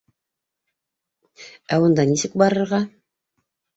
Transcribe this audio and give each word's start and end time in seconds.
Ә 1.77 1.81
унда 1.89 2.07
нисек 2.13 2.39
барырға? 2.43 2.81